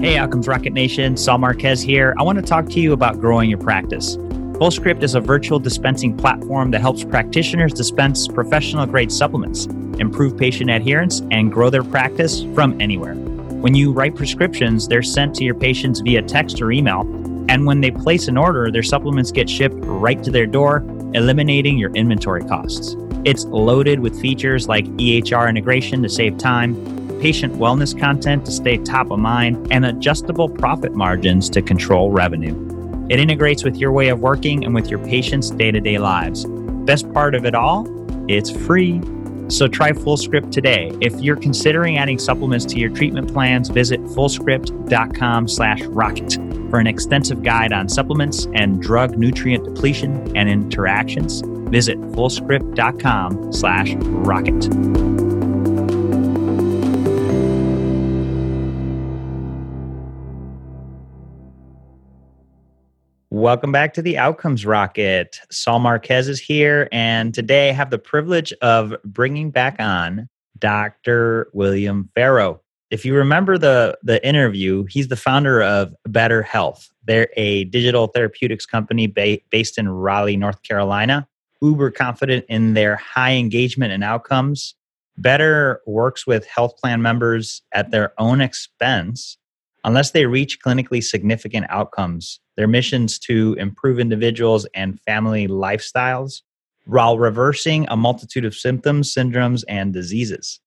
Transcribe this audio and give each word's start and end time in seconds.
Hey, 0.00 0.16
Outcomes 0.16 0.46
Rocket 0.46 0.72
Nation, 0.72 1.16
Saul 1.16 1.38
Marquez 1.38 1.82
here. 1.82 2.14
I 2.20 2.22
want 2.22 2.38
to 2.38 2.44
talk 2.44 2.66
to 2.66 2.78
you 2.78 2.92
about 2.92 3.18
growing 3.18 3.50
your 3.50 3.58
practice. 3.58 4.16
FullScript 4.16 5.02
is 5.02 5.16
a 5.16 5.20
virtual 5.20 5.58
dispensing 5.58 6.16
platform 6.16 6.70
that 6.70 6.80
helps 6.80 7.02
practitioners 7.02 7.72
dispense 7.72 8.28
professional 8.28 8.86
grade 8.86 9.10
supplements, 9.10 9.66
improve 9.98 10.36
patient 10.38 10.70
adherence, 10.70 11.22
and 11.32 11.50
grow 11.50 11.68
their 11.68 11.82
practice 11.82 12.44
from 12.54 12.80
anywhere. 12.80 13.16
When 13.16 13.74
you 13.74 13.90
write 13.90 14.14
prescriptions, 14.14 14.86
they're 14.86 15.02
sent 15.02 15.34
to 15.34 15.44
your 15.44 15.56
patients 15.56 15.98
via 15.98 16.22
text 16.22 16.62
or 16.62 16.70
email, 16.70 17.00
and 17.48 17.66
when 17.66 17.80
they 17.80 17.90
place 17.90 18.28
an 18.28 18.38
order, 18.38 18.70
their 18.70 18.84
supplements 18.84 19.32
get 19.32 19.50
shipped 19.50 19.74
right 19.80 20.22
to 20.22 20.30
their 20.30 20.46
door, 20.46 20.84
eliminating 21.14 21.76
your 21.76 21.90
inventory 21.94 22.44
costs. 22.44 22.94
It's 23.24 23.46
loaded 23.46 23.98
with 23.98 24.20
features 24.20 24.68
like 24.68 24.84
EHR 24.84 25.48
integration 25.48 26.04
to 26.04 26.08
save 26.08 26.38
time 26.38 26.76
patient 27.20 27.54
wellness 27.54 27.98
content 27.98 28.44
to 28.46 28.52
stay 28.52 28.78
top 28.78 29.10
of 29.10 29.18
mind, 29.18 29.68
and 29.70 29.84
adjustable 29.84 30.48
profit 30.48 30.94
margins 30.94 31.50
to 31.50 31.62
control 31.62 32.10
revenue. 32.10 32.54
It 33.08 33.20
integrates 33.20 33.64
with 33.64 33.76
your 33.76 33.92
way 33.92 34.08
of 34.08 34.20
working 34.20 34.64
and 34.64 34.74
with 34.74 34.88
your 34.88 34.98
patients' 34.98 35.50
day 35.50 35.70
to 35.70 35.80
day 35.80 35.98
lives. 35.98 36.44
Best 36.84 37.12
part 37.12 37.34
of 37.34 37.44
it 37.44 37.54
all, 37.54 37.86
it's 38.28 38.50
free. 38.50 39.00
So 39.48 39.66
try 39.66 39.92
FullScript 39.92 40.52
today. 40.52 40.92
If 41.00 41.18
you're 41.20 41.36
considering 41.36 41.96
adding 41.96 42.18
supplements 42.18 42.66
to 42.66 42.78
your 42.78 42.90
treatment 42.90 43.32
plans, 43.32 43.70
visit 43.70 44.00
fullscript.com 44.00 45.48
slash 45.48 45.82
rocket 45.84 46.34
for 46.70 46.78
an 46.78 46.86
extensive 46.86 47.42
guide 47.42 47.72
on 47.72 47.88
supplements 47.88 48.46
and 48.54 48.82
drug 48.82 49.16
nutrient 49.16 49.64
depletion 49.64 50.36
and 50.36 50.50
interactions. 50.50 51.40
Visit 51.70 51.98
fullscript.com 52.12 53.52
slash 53.52 53.94
rocket. 53.94 55.27
Welcome 63.48 63.72
back 63.72 63.94
to 63.94 64.02
the 64.02 64.18
Outcomes 64.18 64.66
Rocket. 64.66 65.40
Saul 65.50 65.78
Marquez 65.78 66.28
is 66.28 66.38
here, 66.38 66.86
and 66.92 67.32
today 67.32 67.70
I 67.70 67.72
have 67.72 67.88
the 67.88 67.98
privilege 67.98 68.52
of 68.60 68.94
bringing 69.06 69.50
back 69.50 69.76
on 69.78 70.28
Dr. 70.58 71.48
William 71.54 72.10
Farrow. 72.14 72.60
If 72.90 73.06
you 73.06 73.14
remember 73.14 73.56
the, 73.56 73.96
the 74.02 74.22
interview, 74.22 74.84
he's 74.90 75.08
the 75.08 75.16
founder 75.16 75.62
of 75.62 75.94
Betr 76.06 76.44
Health. 76.44 76.90
They're 77.06 77.30
a 77.38 77.64
digital 77.64 78.08
therapeutics 78.08 78.66
company 78.66 79.06
ba- 79.06 79.38
based 79.48 79.78
in 79.78 79.88
Raleigh, 79.88 80.36
North 80.36 80.62
Carolina. 80.62 81.26
Uber 81.62 81.92
confident 81.92 82.44
in 82.50 82.74
their 82.74 82.96
high 82.96 83.32
engagement 83.32 83.94
and 83.94 84.04
outcomes. 84.04 84.74
Better 85.16 85.80
works 85.86 86.26
with 86.26 86.46
health 86.46 86.76
plan 86.76 87.00
members 87.00 87.62
at 87.72 87.92
their 87.92 88.12
own 88.18 88.42
expense 88.42 89.38
unless 89.84 90.10
they 90.10 90.26
reach 90.26 90.60
clinically 90.60 91.02
significant 91.02 91.66
outcomes. 91.68 92.40
Their 92.56 92.68
missions 92.68 93.18
to 93.20 93.54
improve 93.58 93.98
individuals 93.98 94.66
and 94.74 95.00
family 95.00 95.46
lifestyles 95.48 96.42
while 96.86 97.18
reversing 97.18 97.86
a 97.88 97.96
multitude 97.96 98.44
of 98.44 98.54
symptoms, 98.54 99.14
syndromes, 99.14 99.62
and 99.68 99.92
diseases. 99.92 100.60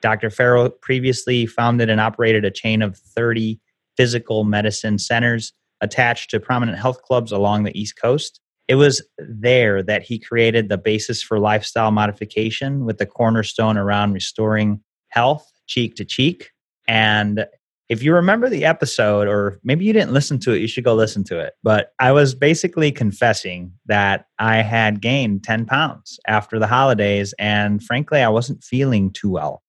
Dr. 0.00 0.28
Farrow 0.28 0.68
previously 0.68 1.46
founded 1.46 1.88
and 1.88 2.00
operated 2.00 2.44
a 2.44 2.50
chain 2.50 2.82
of 2.82 2.98
30 2.98 3.58
physical 3.96 4.44
medicine 4.44 4.98
centers 4.98 5.52
attached 5.80 6.30
to 6.30 6.40
prominent 6.40 6.78
health 6.78 7.02
clubs 7.02 7.32
along 7.32 7.64
the 7.64 7.78
East 7.78 7.96
Coast. 8.00 8.40
It 8.68 8.74
was 8.76 9.06
there 9.18 9.82
that 9.82 10.02
he 10.02 10.18
created 10.18 10.68
the 10.68 10.78
basis 10.78 11.22
for 11.22 11.38
lifestyle 11.38 11.90
modification 11.90 12.84
with 12.84 12.98
the 12.98 13.06
cornerstone 13.06 13.76
around 13.76 14.12
restoring 14.12 14.80
health 15.08 15.50
cheek 15.66 15.94
to 15.96 16.04
cheek. 16.04 16.50
And 16.86 17.46
if 17.94 18.02
you 18.02 18.12
remember 18.12 18.48
the 18.48 18.64
episode, 18.64 19.28
or 19.28 19.60
maybe 19.62 19.84
you 19.84 19.92
didn't 19.92 20.12
listen 20.12 20.40
to 20.40 20.52
it, 20.52 20.58
you 20.58 20.66
should 20.66 20.82
go 20.82 20.94
listen 20.94 21.22
to 21.24 21.38
it. 21.38 21.54
But 21.62 21.92
I 22.00 22.10
was 22.10 22.34
basically 22.34 22.90
confessing 22.90 23.72
that 23.86 24.26
I 24.40 24.56
had 24.56 25.00
gained 25.00 25.44
10 25.44 25.64
pounds 25.64 26.18
after 26.26 26.58
the 26.58 26.66
holidays. 26.66 27.34
And 27.38 27.82
frankly, 27.82 28.20
I 28.20 28.28
wasn't 28.28 28.64
feeling 28.64 29.12
too 29.12 29.30
well. 29.30 29.62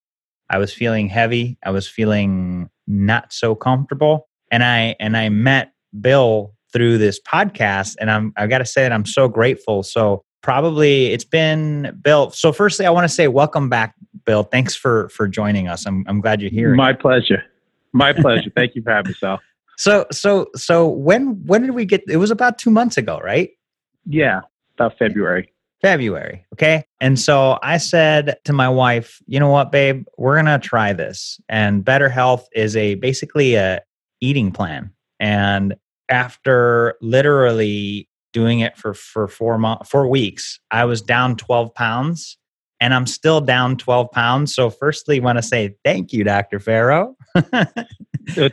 I 0.50 0.58
was 0.58 0.74
feeling 0.74 1.08
heavy. 1.08 1.60
I 1.64 1.70
was 1.70 1.88
feeling 1.88 2.70
not 2.88 3.32
so 3.32 3.54
comfortable. 3.54 4.28
And 4.52 4.64
I 4.64 4.96
and 5.00 5.16
I 5.16 5.30
met 5.30 5.74
Bill 6.02 6.54
through 6.74 6.98
this 6.98 7.20
podcast. 7.22 7.96
And 8.00 8.10
I'm 8.10 8.34
I've 8.38 8.50
got 8.50 8.58
to 8.60 8.66
say 8.66 8.82
that 8.82 8.92
I'm 8.92 9.06
so 9.06 9.28
grateful. 9.28 9.84
So 9.84 10.24
probably 10.42 11.08
it's 11.08 11.24
been 11.24 12.00
Bill. 12.02 12.32
So 12.32 12.52
firstly, 12.52 12.88
I 12.88 12.90
want 12.90 13.06
to 13.06 13.14
say 13.14 13.28
welcome 13.28 13.70
back, 13.70 13.94
Bill. 14.26 14.44
Thanks 14.44 14.76
for 14.76 15.10
for 15.10 15.28
joining 15.28 15.68
us. 15.68 15.86
I'm 15.86 16.06
I'm 16.08 16.22
glad 16.22 16.42
you're 16.42 16.52
here. 16.52 16.74
My 16.74 16.94
pleasure. 16.94 17.44
My 17.96 18.12
pleasure. 18.12 18.52
Thank 18.54 18.76
you 18.76 18.82
for 18.82 18.92
having 18.92 19.12
me, 19.12 19.16
Sal. 19.16 19.40
So, 19.78 20.06
so, 20.12 20.48
so 20.56 20.88
when 20.88 21.46
when 21.46 21.62
did 21.62 21.72
we 21.72 21.86
get? 21.86 22.04
It 22.10 22.18
was 22.18 22.30
about 22.30 22.58
two 22.58 22.70
months 22.70 22.98
ago, 22.98 23.20
right? 23.24 23.52
Yeah, 24.06 24.42
about 24.78 24.98
February. 25.00 25.52
February. 25.82 26.46
Okay. 26.54 26.84
And 27.00 27.20
so 27.20 27.58
I 27.62 27.78
said 27.78 28.38
to 28.46 28.54
my 28.54 28.68
wife, 28.68 29.22
you 29.28 29.40
know 29.40 29.50
what, 29.50 29.72
babe, 29.72 30.06
we're 30.18 30.36
gonna 30.36 30.60
try 30.60 30.94
this. 30.94 31.40
And 31.48 31.86
Betr 31.86 32.12
Health 32.12 32.48
is 32.54 32.76
a 32.76 32.96
basically 32.96 33.56
a 33.56 33.82
eating 34.20 34.52
plan. 34.52 34.92
And 35.20 35.76
after 36.10 36.96
literally 37.02 38.10
doing 38.34 38.60
it 38.60 38.78
for 38.78 38.94
for 38.94 39.28
four 39.28 39.58
months, 39.58 39.90
four 39.90 40.08
weeks, 40.08 40.60
I 40.70 40.84
was 40.84 41.02
down 41.02 41.38
twelve 41.38 41.74
pounds 41.74 42.38
and 42.80 42.94
I'm 42.94 43.08
still 43.08 43.42
down 43.42 43.78
12 43.78 44.12
pounds. 44.12 44.54
So, 44.54 44.70
firstly, 44.70 45.20
want 45.20 45.38
to 45.38 45.42
say 45.42 45.76
thank 45.84 46.14
you, 46.14 46.24
Dr. 46.24 46.60
Farrow. 46.60 47.16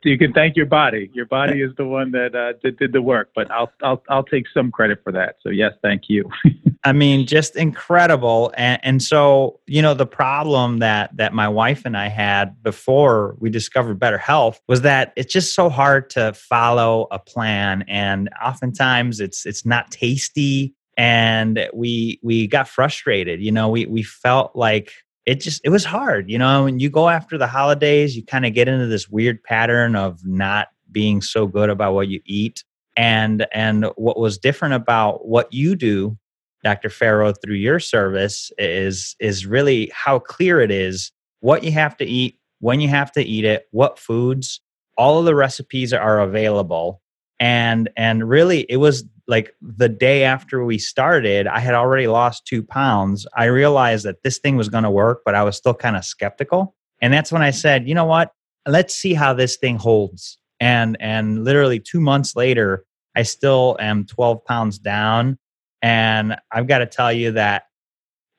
you 0.04 0.18
can 0.18 0.32
thank 0.32 0.56
your 0.56 0.66
body. 0.66 1.10
Your 1.12 1.26
body 1.26 1.60
is 1.62 1.72
the 1.76 1.84
one 1.84 2.12
that 2.12 2.34
uh, 2.34 2.58
did, 2.62 2.78
did 2.78 2.92
the 2.92 3.02
work, 3.02 3.30
but 3.34 3.50
I'll, 3.50 3.72
I'll, 3.82 4.02
I'll 4.08 4.24
take 4.24 4.44
some 4.54 4.70
credit 4.70 5.00
for 5.02 5.12
that. 5.12 5.36
So, 5.42 5.50
yes, 5.50 5.72
thank 5.82 6.02
you. 6.08 6.28
I 6.84 6.92
mean, 6.92 7.26
just 7.26 7.54
incredible. 7.54 8.52
And, 8.56 8.80
and 8.82 9.02
so, 9.02 9.60
you 9.66 9.82
know, 9.82 9.94
the 9.94 10.06
problem 10.06 10.78
that 10.78 11.16
that 11.16 11.32
my 11.32 11.48
wife 11.48 11.82
and 11.84 11.96
I 11.96 12.08
had 12.08 12.60
before 12.62 13.36
we 13.38 13.50
discovered 13.50 14.00
Betr 14.00 14.18
Health 14.18 14.60
was 14.66 14.80
that 14.82 15.12
it's 15.14 15.32
just 15.32 15.54
so 15.54 15.68
hard 15.68 16.10
to 16.10 16.32
follow 16.32 17.06
a 17.12 17.20
plan, 17.20 17.84
and 17.86 18.28
oftentimes 18.44 19.20
it's 19.20 19.46
it's 19.46 19.64
not 19.64 19.92
tasty 19.92 20.74
and 20.96 21.68
we 21.72 22.20
we 22.22 22.46
got 22.46 22.68
frustrated 22.68 23.40
you 23.40 23.52
know 23.52 23.68
we 23.68 23.86
we 23.86 24.02
felt 24.02 24.54
like 24.54 24.92
it 25.26 25.40
just 25.40 25.60
it 25.64 25.70
was 25.70 25.84
hard 25.84 26.30
you 26.30 26.38
know 26.38 26.64
when 26.64 26.78
you 26.78 26.90
go 26.90 27.08
after 27.08 27.38
the 27.38 27.46
holidays 27.46 28.16
you 28.16 28.24
kind 28.24 28.44
of 28.46 28.54
get 28.54 28.68
into 28.68 28.86
this 28.86 29.08
weird 29.08 29.42
pattern 29.42 29.96
of 29.96 30.24
not 30.24 30.68
being 30.90 31.22
so 31.22 31.46
good 31.46 31.70
about 31.70 31.94
what 31.94 32.08
you 32.08 32.20
eat. 32.26 32.64
And 32.94 33.46
and 33.54 33.86
what 33.96 34.18
was 34.18 34.36
different 34.36 34.74
about 34.74 35.26
what 35.26 35.50
you 35.50 35.74
do 35.74 36.18
dr 36.62 36.90
farrow 36.90 37.32
through 37.32 37.54
your 37.54 37.80
service 37.80 38.52
is 38.58 39.16
is 39.18 39.46
really 39.46 39.90
how 39.94 40.18
clear 40.18 40.60
it 40.60 40.70
is 40.70 41.10
what 41.40 41.64
you 41.64 41.72
have 41.72 41.96
to 41.96 42.04
eat 42.04 42.38
when 42.60 42.82
you 42.82 42.88
have 42.88 43.10
to 43.12 43.22
eat 43.22 43.46
it 43.46 43.66
what 43.70 43.98
foods 43.98 44.60
all 44.96 45.18
of 45.18 45.24
the 45.24 45.34
recipes 45.34 45.92
are 45.92 46.20
available. 46.20 47.00
And 47.40 47.90
and 47.96 48.28
really 48.28 48.60
it 48.68 48.76
was 48.76 49.04
like 49.32 49.54
the 49.62 49.88
day 49.88 50.24
after 50.24 50.62
we 50.62 50.76
started, 50.76 51.46
I 51.46 51.58
had 51.58 51.72
already 51.72 52.06
lost 52.06 52.44
two 52.46 52.62
pounds. 52.62 53.26
I 53.34 53.46
realized 53.46 54.04
that 54.04 54.22
this 54.22 54.38
thing 54.38 54.58
was 54.58 54.68
going 54.68 54.84
to 54.84 54.90
work, 54.90 55.22
but 55.24 55.34
I 55.34 55.42
was 55.42 55.56
still 55.56 55.72
kind 55.72 55.96
of 55.96 56.04
skeptical. 56.04 56.76
And 57.00 57.14
that's 57.14 57.32
when 57.32 57.40
I 57.40 57.50
said, 57.50 57.88
you 57.88 57.94
know 57.94 58.04
what? 58.04 58.30
Let's 58.66 58.94
see 58.94 59.14
how 59.14 59.32
this 59.32 59.56
thing 59.56 59.76
holds. 59.76 60.36
And 60.60 60.98
and 61.00 61.44
literally 61.44 61.80
two 61.80 61.98
months 61.98 62.36
later, 62.36 62.84
I 63.16 63.22
still 63.22 63.78
am 63.80 64.04
12 64.04 64.44
pounds 64.44 64.78
down. 64.78 65.38
And 65.80 66.36
I've 66.52 66.66
got 66.66 66.78
to 66.78 66.86
tell 66.86 67.10
you 67.10 67.32
that 67.32 67.62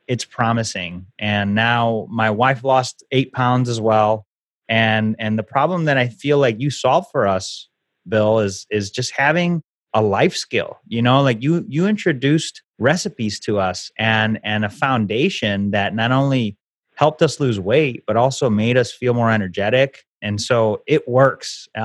it's 0.07 0.25
promising. 0.25 1.07
And 1.17 1.55
now 1.55 2.05
my 2.11 2.29
wife 2.29 2.63
lost 2.63 3.03
eight 3.11 3.33
pounds 3.33 3.67
as 3.67 3.81
well. 3.81 4.27
And 4.69 5.15
and 5.17 5.39
the 5.39 5.43
problem 5.43 5.85
that 5.85 5.97
I 5.97 6.09
feel 6.09 6.37
like 6.37 6.61
you 6.61 6.69
solved 6.69 7.07
for 7.11 7.27
us, 7.27 7.67
Bill, 8.07 8.41
is 8.41 8.67
is 8.69 8.91
just 8.91 9.11
having 9.17 9.63
a 9.93 10.01
life 10.01 10.35
skill 10.35 10.79
you 10.87 11.01
know 11.01 11.21
like 11.21 11.41
you 11.41 11.65
you 11.67 11.85
introduced 11.85 12.61
recipes 12.79 13.39
to 13.39 13.59
us 13.59 13.91
and 13.97 14.39
and 14.43 14.65
a 14.65 14.69
foundation 14.69 15.71
that 15.71 15.95
not 15.95 16.11
only 16.11 16.57
helped 16.95 17.21
us 17.21 17.39
lose 17.39 17.59
weight 17.59 18.03
but 18.05 18.15
also 18.15 18.49
made 18.49 18.77
us 18.77 18.91
feel 18.91 19.13
more 19.13 19.31
energetic. 19.31 20.05
And 20.21 20.39
so 20.41 20.81
it 20.87 21.07
works. 21.07 21.67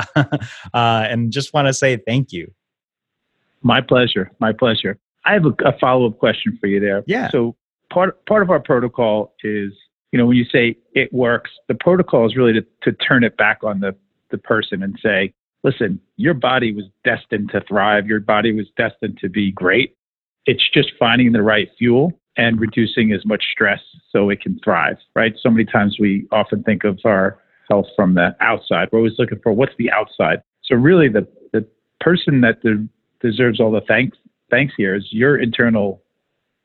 Uh, 0.75 1.07
and 1.09 1.33
just 1.33 1.55
want 1.55 1.67
to 1.67 1.73
say 1.73 1.97
thank 1.97 2.31
you. 2.33 2.53
My 3.63 3.81
pleasure 3.81 4.31
my 4.39 4.53
pleasure. 4.53 4.99
I 5.25 5.33
have 5.33 5.45
a, 5.47 5.55
a 5.65 5.79
follow-up 5.79 6.19
question 6.19 6.57
for 6.61 6.67
you 6.67 6.79
there. 6.79 7.03
Yeah. 7.07 7.31
So 7.31 7.57
part 7.93 8.25
part 8.27 8.43
of 8.43 8.51
our 8.51 8.61
protocol 8.61 9.35
is 9.43 9.73
you 10.13 10.19
know 10.19 10.27
when 10.27 10.37
you 10.37 10.45
say 10.45 10.77
it 10.95 11.13
works 11.13 11.51
the 11.69 11.75
protocol 11.75 12.27
is 12.27 12.37
really 12.37 12.53
to, 12.53 12.67
to 12.83 12.93
turn 12.93 13.25
it 13.25 13.37
back 13.37 13.65
on 13.65 13.81
the 13.81 13.95
the 14.31 14.39
person 14.39 14.83
and 14.83 14.99
say 15.03 15.33
listen, 15.65 16.01
your 16.17 16.35
body 16.35 16.73
was 16.73 16.85
destined 17.05 17.51
to 17.53 17.61
thrive. 17.63 18.07
Your 18.07 18.21
body 18.21 18.53
was 18.53 18.67
destined 18.77 19.19
to 19.19 19.29
be 19.29 19.53
great. 19.53 19.97
It's 20.47 20.69
just 20.73 20.93
finding 20.99 21.33
the 21.33 21.43
right 21.43 21.69
fuel 21.79 22.19
and 22.37 22.61
reducing 22.61 23.13
as 23.13 23.25
much 23.27 23.45
stress 23.53 23.81
so 24.11 24.31
it 24.31 24.41
can 24.41 24.59
thrive, 24.65 24.97
right? 25.15 25.35
So 25.43 25.51
many 25.51 25.65
times 25.65 25.97
we 25.99 26.27
often 26.31 26.63
think 26.63 26.85
of 26.85 27.01
our 27.05 27.39
health 27.69 27.87
from 27.97 28.15
the 28.15 28.35
outside. 28.41 28.89
We're 28.91 29.01
always 29.01 29.19
looking 29.19 29.41
for 29.43 29.53
what's 29.53 29.75
the 29.79 29.91
outside. 29.91 30.43
So 30.65 30.77
really, 30.77 31.09
the 31.09 31.27
the 31.53 31.67
person 32.01 32.41
that 32.43 32.63
de- 32.63 32.89
deserves 33.21 33.61
all 33.61 33.73
the 33.73 33.81
thanks 33.83 34.17
thanks 34.51 34.75
here 34.77 34.95
is 34.95 35.07
your 35.11 35.39
internal 35.39 36.03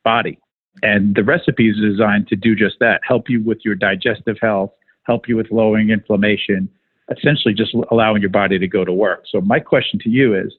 body, 0.03 0.39
and 0.81 1.15
the 1.15 1.23
recipe 1.23 1.69
is 1.69 1.77
designed 1.77 2.27
to 2.27 2.35
do 2.35 2.55
just 2.55 2.77
that: 2.79 3.01
help 3.05 3.29
you 3.29 3.43
with 3.43 3.59
your 3.65 3.75
digestive 3.75 4.37
health, 4.41 4.71
help 5.03 5.27
you 5.27 5.35
with 5.35 5.51
lowering 5.51 5.89
inflammation, 5.89 6.69
essentially 7.11 7.53
just 7.53 7.75
allowing 7.91 8.21
your 8.21 8.29
body 8.29 8.59
to 8.59 8.67
go 8.67 8.85
to 8.85 8.93
work. 8.93 9.23
So 9.29 9.41
my 9.41 9.59
question 9.59 9.99
to 10.03 10.09
you 10.09 10.35
is 10.35 10.53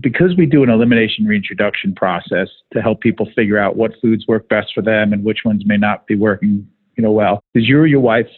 because 0.00 0.36
we 0.36 0.46
do 0.46 0.62
an 0.62 0.70
elimination 0.70 1.24
reintroduction 1.24 1.94
process 1.94 2.48
to 2.72 2.82
help 2.82 3.00
people 3.00 3.28
figure 3.34 3.58
out 3.58 3.76
what 3.76 3.92
foods 4.00 4.26
work 4.26 4.48
best 4.48 4.72
for 4.74 4.82
them 4.82 5.12
and 5.12 5.24
which 5.24 5.38
ones 5.44 5.62
may 5.64 5.76
not 5.76 6.06
be 6.06 6.14
working, 6.14 6.66
you 6.96 7.02
know, 7.02 7.12
well, 7.12 7.42
did 7.54 7.64
you 7.64 7.78
or 7.78 7.86
your 7.86 8.00
wife 8.00 8.28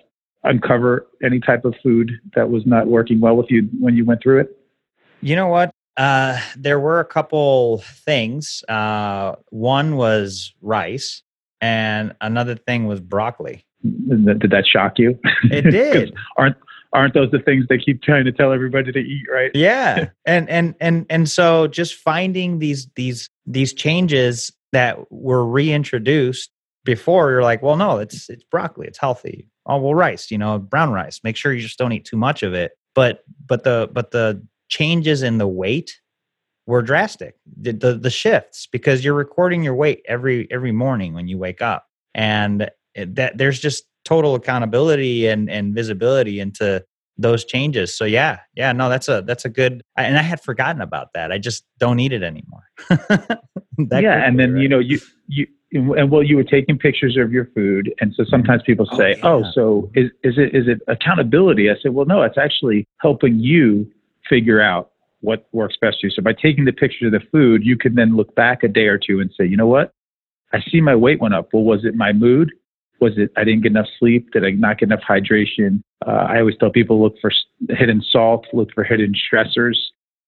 uncover 0.44 1.06
any 1.23 1.40
type 1.40 1.64
of 1.64 1.75
food 1.82 2.12
that 2.34 2.50
was 2.50 2.64
not 2.67 2.87
working 2.87 3.20
well 3.20 3.37
with 3.37 3.50
you 3.50 3.69
when 3.81 3.96
you 3.96 4.05
went 4.05 4.23
through 4.23 4.40
it? 4.40 4.56
You 5.20 5.37
know 5.37 5.49
what? 5.49 5.73
Uh, 5.96 6.40
there 6.56 6.81
were 6.81 7.00
a 7.00 7.05
couple 7.05 7.79
things. 7.79 8.64
Uh, 8.69 9.34
one 9.50 9.96
was 9.96 10.55
rice, 10.62 11.23
and 11.61 12.14
another 12.20 12.56
thing 12.56 12.87
was 12.87 13.00
broccoli. 13.00 13.64
Did 13.82 14.50
that 14.50 14.64
shock 14.67 14.99
you? 14.99 15.19
It 15.44 15.62
did. 15.62 16.14
aren't 16.37 16.56
aren't 16.92 17.14
those 17.14 17.30
the 17.30 17.38
things 17.38 17.66
they 17.68 17.78
keep 17.78 18.02
trying 18.02 18.24
to 18.24 18.32
tell 18.32 18.52
everybody 18.52 18.92
to 18.92 18.98
eat 18.98 19.24
right? 19.32 19.50
Yeah. 19.54 20.10
And 20.26 20.48
and 20.48 20.74
and 20.80 21.06
and 21.10 21.28
so 21.28 21.66
just 21.66 21.94
finding 21.94 22.58
these 22.58 22.88
these 22.96 23.28
these 23.46 23.72
changes 23.72 24.52
that 24.72 25.10
were 25.10 25.44
reintroduced 25.44 26.50
before 26.84 27.30
you're 27.30 27.42
like 27.42 27.62
well 27.62 27.76
no 27.76 27.98
it's 27.98 28.28
it's 28.30 28.44
broccoli 28.44 28.86
it's 28.86 28.98
healthy. 28.98 29.48
Oh 29.66 29.78
well 29.78 29.94
rice 29.94 30.30
you 30.30 30.38
know 30.38 30.58
brown 30.58 30.92
rice 30.92 31.20
make 31.24 31.36
sure 31.36 31.52
you 31.52 31.60
just 31.60 31.78
don't 31.78 31.92
eat 31.92 32.04
too 32.04 32.16
much 32.16 32.42
of 32.42 32.54
it. 32.54 32.72
But 32.94 33.24
but 33.46 33.64
the 33.64 33.90
but 33.92 34.10
the 34.10 34.44
changes 34.68 35.22
in 35.22 35.38
the 35.38 35.48
weight 35.48 36.00
were 36.66 36.82
drastic. 36.82 37.36
The, 37.60 37.72
the, 37.72 37.94
the 37.94 38.10
shifts 38.10 38.66
because 38.70 39.04
you're 39.04 39.14
recording 39.14 39.62
your 39.62 39.74
weight 39.74 40.02
every 40.06 40.48
every 40.50 40.72
morning 40.72 41.14
when 41.14 41.28
you 41.28 41.38
wake 41.38 41.62
up. 41.62 41.86
And 42.14 42.70
that 42.94 43.38
there's 43.38 43.58
just 43.58 43.84
total 44.04 44.34
accountability 44.34 45.26
and 45.26 45.50
and 45.50 45.75
visibility 45.75 46.40
into 46.40 46.84
those 47.19 47.44
changes. 47.44 47.96
So 47.96 48.04
yeah, 48.04 48.40
yeah, 48.54 48.72
no, 48.72 48.88
that's 48.88 49.08
a 49.08 49.22
that's 49.22 49.44
a 49.44 49.49
good. 49.49 49.82
And 49.96 50.19
I 50.19 50.22
had 50.22 50.40
forgotten 50.40 50.81
about 50.81 51.12
that. 51.14 51.32
I 51.32 51.38
just 51.38 51.64
don't 51.78 51.96
need 51.96 52.12
it 52.12 52.22
anymore. 52.22 52.64
yeah, 53.78 54.26
and 54.26 54.38
then 54.38 54.54
right? 54.54 54.62
you 54.62 54.69
know 54.69 54.78
you 54.78 54.99
you 55.28 55.46
and 55.72 56.10
well 56.10 56.22
you 56.22 56.37
were 56.37 56.44
taking 56.44 56.78
pictures 56.78 57.16
of 57.16 57.32
your 57.32 57.46
food, 57.54 57.93
and 58.00 58.14
so 58.14 58.25
sometimes 58.25 58.62
mm. 58.62 58.66
people 58.66 58.87
oh, 58.90 58.96
say, 58.96 59.19
oh, 59.22 59.38
yeah. 59.38 59.46
oh, 59.46 59.52
so 59.52 59.90
is 59.94 60.10
is 60.22 60.34
it 60.38 60.55
is 60.55 60.69
it 60.69 60.81
accountability? 60.88 61.70
I 61.70 61.75
said, 61.82 61.94
well, 61.94 62.06
no, 62.06 62.22
it's 62.22 62.38
actually 62.38 62.87
helping 63.00 63.38
you 63.38 63.90
figure 64.28 64.60
out 64.60 64.90
what 65.20 65.46
works 65.52 65.76
best 65.81 65.98
for 66.00 66.06
you. 66.06 66.10
So 66.10 66.22
by 66.22 66.32
taking 66.32 66.64
the 66.64 66.72
picture 66.72 67.06
of 67.06 67.12
the 67.12 67.20
food, 67.31 67.64
you 67.64 67.76
can 67.76 67.94
then 67.94 68.16
look 68.16 68.34
back 68.34 68.62
a 68.62 68.69
day 68.69 68.87
or 68.87 68.98
two 68.98 69.20
and 69.20 69.31
say, 69.38 69.46
you 69.46 69.56
know 69.56 69.69
what? 69.69 69.93
I 70.52 70.60
see 70.70 70.81
my 70.81 70.96
weight 70.96 71.20
went 71.20 71.34
up. 71.34 71.50
Well, 71.52 71.62
was 71.62 71.84
it 71.84 71.94
my 71.94 72.12
mood? 72.12 72.52
Was 73.02 73.14
it 73.16 73.32
I 73.37 73.43
didn't 73.43 73.64
get 73.64 73.72
enough 73.72 73.88
sleep? 73.99 74.31
Did 74.31 74.44
I 74.44 74.50
not 74.52 74.78
get 74.78 74.87
enough 74.87 75.02
hydration? 75.06 75.82
Uh, 76.06 76.26
I 76.31 76.38
always 76.38 76.56
tell 76.56 76.70
people 76.70 77.02
look 77.02 77.16
for 77.20 77.32
hidden 77.69 78.00
salt, 78.08 78.46
look 78.52 78.69
for 78.72 78.84
hidden 78.84 79.12
stressors, 79.12 79.75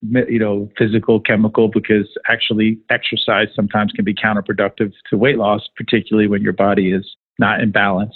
you 0.02 0.40
know, 0.40 0.68
physical, 0.76 1.20
chemical, 1.20 1.68
because 1.68 2.08
actually 2.28 2.78
exercise 2.90 3.46
sometimes 3.54 3.92
can 3.92 4.04
be 4.04 4.12
counterproductive 4.12 4.92
to 5.08 5.16
weight 5.16 5.38
loss, 5.38 5.62
particularly 5.76 6.28
when 6.28 6.42
your 6.42 6.52
body 6.52 6.90
is 6.92 7.16
not 7.38 7.60
in 7.60 7.70
balance. 7.70 8.14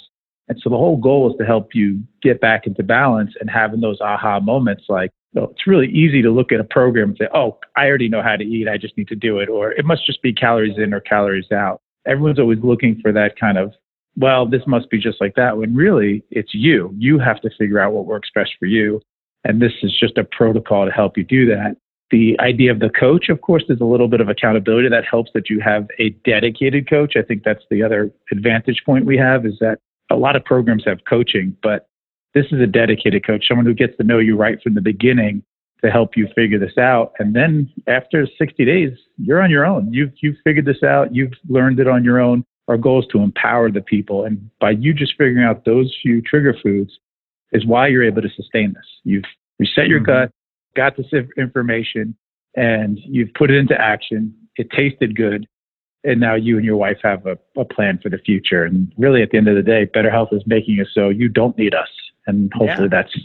And 0.49 0.59
so 0.61 0.69
the 0.69 0.77
whole 0.77 0.97
goal 0.97 1.31
is 1.31 1.37
to 1.37 1.45
help 1.45 1.69
you 1.73 2.01
get 2.21 2.41
back 2.41 2.67
into 2.67 2.83
balance 2.83 3.31
and 3.39 3.49
having 3.49 3.79
those 3.79 4.01
aha 4.01 4.41
moments 4.41 4.83
like, 4.89 5.11
well, 5.33 5.49
it's 5.51 5.67
really 5.67 5.87
easy 5.87 6.21
to 6.21 6.31
look 6.31 6.51
at 6.51 6.59
a 6.59 6.63
program 6.65 7.09
and 7.09 7.17
say, 7.17 7.27
oh, 7.33 7.59
I 7.77 7.85
already 7.85 8.09
know 8.09 8.21
how 8.21 8.35
to 8.35 8.43
eat. 8.43 8.67
I 8.67 8.77
just 8.77 8.97
need 8.97 9.07
to 9.09 9.15
do 9.15 9.39
it. 9.39 9.47
Or 9.47 9.71
it 9.71 9.85
must 9.85 10.05
just 10.05 10.21
be 10.21 10.33
calories 10.33 10.77
in 10.77 10.93
or 10.93 10.99
calories 10.99 11.51
out. 11.51 11.81
Everyone's 12.05 12.39
always 12.39 12.59
looking 12.63 12.99
for 13.01 13.11
that 13.13 13.39
kind 13.39 13.57
of 13.57 13.73
well, 14.19 14.45
this 14.45 14.61
must 14.67 14.89
be 14.89 14.99
just 14.99 15.21
like 15.21 15.35
that, 15.35 15.57
when 15.57 15.73
really 15.73 16.23
it's 16.29 16.53
you. 16.53 16.93
You 16.97 17.19
have 17.19 17.41
to 17.41 17.49
figure 17.57 17.79
out 17.79 17.93
what 17.93 18.05
works 18.05 18.29
best 18.35 18.51
for 18.59 18.65
you. 18.65 19.01
And 19.45 19.61
this 19.61 19.71
is 19.81 19.97
just 19.97 20.17
a 20.17 20.25
protocol 20.25 20.85
to 20.85 20.91
help 20.91 21.17
you 21.17 21.23
do 21.23 21.45
that. 21.47 21.77
The 22.11 22.37
idea 22.39 22.71
of 22.71 22.79
the 22.79 22.89
coach, 22.89 23.29
of 23.29 23.39
course, 23.41 23.63
there's 23.67 23.79
a 23.79 23.85
little 23.85 24.09
bit 24.09 24.19
of 24.19 24.27
accountability 24.27 24.89
that 24.89 25.05
helps 25.09 25.31
that 25.33 25.49
you 25.49 25.61
have 25.61 25.87
a 25.99 26.09
dedicated 26.25 26.89
coach. 26.89 27.13
I 27.15 27.21
think 27.21 27.43
that's 27.43 27.63
the 27.69 27.81
other 27.81 28.11
advantage 28.31 28.83
point 28.85 29.05
we 29.05 29.17
have 29.17 29.45
is 29.45 29.57
that 29.61 29.79
a 30.11 30.15
lot 30.15 30.35
of 30.35 30.43
programs 30.43 30.83
have 30.85 31.05
coaching, 31.07 31.55
but 31.63 31.87
this 32.33 32.47
is 32.51 32.59
a 32.59 32.67
dedicated 32.67 33.25
coach, 33.25 33.47
someone 33.47 33.65
who 33.65 33.73
gets 33.73 33.95
to 33.97 34.03
know 34.03 34.19
you 34.19 34.35
right 34.35 34.61
from 34.61 34.73
the 34.73 34.81
beginning 34.81 35.43
to 35.83 35.89
help 35.89 36.17
you 36.17 36.27
figure 36.35 36.59
this 36.59 36.77
out. 36.77 37.13
And 37.19 37.35
then 37.35 37.71
after 37.87 38.27
60 38.37 38.65
days, 38.65 38.91
you're 39.17 39.41
on 39.41 39.49
your 39.49 39.65
own. 39.65 39.93
You've, 39.93 40.11
you've 40.21 40.35
figured 40.43 40.65
this 40.65 40.83
out. 40.83 41.15
You've 41.15 41.33
learned 41.47 41.79
it 41.79 41.87
on 41.87 42.03
your 42.03 42.19
own 42.19 42.43
our 42.69 42.77
goal 42.77 42.99
is 42.99 43.07
to 43.11 43.19
empower 43.19 43.71
the 43.71 43.81
people. 43.81 44.23
And 44.23 44.49
by 44.59 44.71
you 44.71 44.93
just 44.93 45.13
figuring 45.17 45.43
out 45.43 45.65
those 45.65 45.93
few 46.01 46.21
trigger 46.21 46.55
foods 46.61 46.99
is 47.51 47.65
why 47.65 47.87
you're 47.87 48.03
able 48.03 48.21
to 48.21 48.29
sustain 48.29 48.73
this. 48.73 48.85
You've 49.03 49.25
reset 49.57 49.87
your 49.87 49.99
mm-hmm. 49.99 50.05
gut, 50.05 50.31
got 50.75 50.95
this 50.95 51.07
information, 51.35 52.15
and 52.55 52.99
you've 53.03 53.33
put 53.33 53.49
it 53.49 53.57
into 53.57 53.79
action. 53.79 54.33
It 54.55 54.69
tasted 54.69 55.15
good. 55.15 55.47
And 56.03 56.19
now 56.19 56.35
you 56.35 56.55
and 56.55 56.65
your 56.65 56.77
wife 56.77 56.99
have 57.03 57.25
a, 57.25 57.37
a 57.57 57.65
plan 57.65 57.99
for 58.01 58.09
the 58.09 58.19
future. 58.19 58.63
And 58.63 58.93
really, 58.97 59.21
at 59.21 59.31
the 59.31 59.37
end 59.37 59.49
of 59.49 59.55
the 59.55 59.63
day, 59.63 59.85
Betr 59.85 60.09
Health 60.09 60.29
is 60.31 60.43
making 60.45 60.77
it 60.77 60.87
so 60.93 61.09
you 61.09 61.27
don't 61.27 61.57
need 61.57 61.73
us. 61.73 61.89
And 62.25 62.53
hopefully 62.53 62.87
yeah. 62.91 63.01
that's 63.01 63.17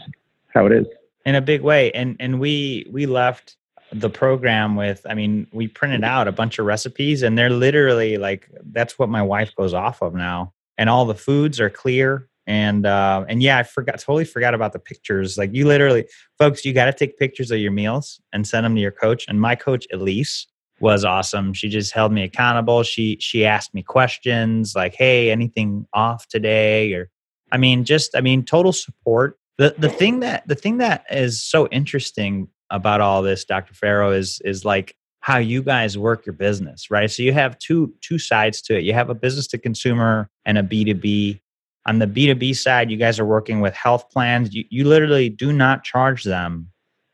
how 0.53 0.65
it 0.65 0.73
is. 0.73 0.85
In 1.25 1.35
a 1.35 1.41
big 1.41 1.61
way. 1.61 1.91
And 1.91 2.17
and 2.19 2.39
we 2.39 2.87
we 2.91 3.05
left 3.05 3.55
the 3.99 4.09
program 4.09 4.75
with 4.75 5.05
i 5.09 5.13
mean 5.13 5.47
we 5.53 5.67
printed 5.67 6.03
out 6.03 6.27
a 6.27 6.31
bunch 6.31 6.59
of 6.59 6.65
recipes 6.65 7.23
and 7.23 7.37
they're 7.37 7.49
literally 7.49 8.17
like 8.17 8.49
that's 8.71 8.99
what 8.99 9.09
my 9.09 9.21
wife 9.21 9.55
goes 9.55 9.73
off 9.73 10.01
of 10.01 10.13
now. 10.13 10.53
And 10.77 10.89
all 10.89 11.05
the 11.05 11.15
foods 11.15 11.59
are 11.61 11.69
clear 11.69 12.27
and 12.45 12.85
uh 12.85 13.25
and 13.29 13.41
yeah 13.41 13.57
i 13.57 13.63
forgot 13.63 13.99
totally 13.99 14.25
forgot 14.25 14.53
about 14.53 14.73
the 14.73 14.79
pictures. 14.79 15.37
Like 15.37 15.53
you 15.53 15.65
literally 15.65 16.07
folks 16.37 16.65
you 16.65 16.73
got 16.73 16.85
to 16.85 16.93
take 16.93 17.17
pictures 17.17 17.51
of 17.51 17.59
your 17.59 17.71
meals 17.71 18.19
and 18.33 18.45
send 18.45 18.65
them 18.65 18.75
to 18.75 18.81
your 18.81 18.91
coach. 18.91 19.25
And 19.27 19.39
my 19.39 19.55
coach 19.55 19.87
elise 19.93 20.45
was 20.81 21.05
awesome. 21.05 21.53
She 21.53 21.69
just 21.69 21.93
held 21.93 22.11
me 22.11 22.23
accountable. 22.23 22.83
She 22.83 23.17
she 23.21 23.45
asked 23.45 23.73
me 23.73 23.81
questions 23.81 24.75
like 24.75 24.95
hey 24.95 25.31
anything 25.31 25.87
off 25.93 26.27
today? 26.27 26.93
or 26.93 27.09
i 27.51 27.57
mean 27.57 27.85
just 27.85 28.15
i 28.15 28.21
mean 28.21 28.43
total 28.43 28.73
support. 28.73 29.39
The 29.57 29.73
the 29.77 29.89
thing 29.89 30.19
that 30.19 30.45
the 30.47 30.55
thing 30.55 30.79
that 30.79 31.05
is 31.09 31.41
so 31.41 31.67
interesting 31.67 32.49
about 32.69 33.01
all 33.01 33.21
this, 33.21 33.45
Dr. 33.45 33.73
Ferro, 33.73 34.11
is 34.11 34.41
is 34.43 34.65
like 34.65 34.95
how 35.19 35.37
you 35.37 35.63
guys 35.63 35.97
work 35.97 36.25
your 36.25 36.33
business, 36.33 36.91
right? 36.91 37.09
So 37.09 37.23
you 37.23 37.33
have 37.33 37.57
two 37.57 37.93
two 38.01 38.19
sides 38.19 38.61
to 38.63 38.77
it. 38.77 38.83
You 38.83 38.93
have 38.93 39.09
a 39.09 39.15
business 39.15 39.47
to 39.47 39.57
consumer 39.57 40.29
and 40.45 40.57
a 40.57 40.63
B2B. 40.63 41.41
On 41.87 41.99
the 41.99 42.07
B2B 42.07 42.55
side, 42.55 42.89
you 42.89 42.97
guys 42.97 43.19
are 43.19 43.25
working 43.25 43.59
with 43.59 43.75
health 43.75 44.09
plans. 44.09 44.53
You, 44.53 44.65
you 44.69 44.85
literally 44.85 45.29
do 45.29 45.53
not 45.53 45.83
charge 45.83 46.23
them 46.23 46.69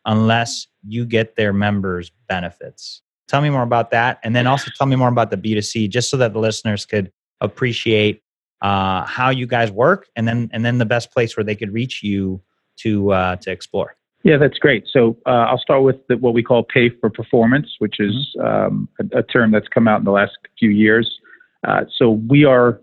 unless 0.05 0.67
you 0.87 1.05
get 1.05 1.35
their 1.35 1.53
members 1.53 2.11
benefits. 2.27 3.01
Tell 3.27 3.41
me 3.41 3.49
more 3.49 3.63
about 3.63 3.91
that. 3.91 4.19
And 4.23 4.35
then 4.35 4.47
also 4.47 4.71
tell 4.75 4.87
me 4.87 4.95
more 4.95 5.09
about 5.09 5.29
the 5.29 5.37
B2C, 5.37 5.89
just 5.89 6.09
so 6.09 6.17
that 6.17 6.33
the 6.33 6.39
listeners 6.39 6.85
could 6.85 7.11
appreciate 7.39 8.23
uh, 8.61 9.05
how 9.05 9.29
you 9.29 9.47
guys 9.47 9.71
work 9.71 10.07
and 10.15 10.27
then 10.27 10.49
and 10.53 10.65
then 10.65 10.77
the 10.77 10.85
best 10.85 11.11
place 11.11 11.35
where 11.35 11.43
they 11.43 11.55
could 11.55 11.73
reach 11.73 12.03
you 12.03 12.41
to 12.79 13.11
uh, 13.11 13.35
to 13.37 13.51
explore. 13.51 13.95
Yeah, 14.23 14.37
that's 14.37 14.59
great. 14.59 14.85
So 14.91 15.17
uh, 15.25 15.45
I'll 15.49 15.57
start 15.57 15.83
with 15.83 15.95
the, 16.07 16.17
what 16.17 16.33
we 16.33 16.43
call 16.43 16.63
pay 16.63 16.89
for 16.89 17.09
performance, 17.09 17.75
which 17.79 17.99
is 17.99 18.35
mm-hmm. 18.37 18.45
um, 18.45 18.89
a, 18.99 19.19
a, 19.19 19.23
term 19.23 19.51
that's 19.51 19.67
come 19.67 19.87
out 19.87 19.99
in 19.99 20.05
the 20.05 20.11
last 20.11 20.33
few 20.59 20.69
years. 20.69 21.19
Uh, 21.67 21.81
so 21.95 22.21
we 22.29 22.45
are 22.45 22.79